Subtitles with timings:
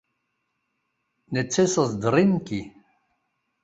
[1.39, 2.61] Necesos drinki.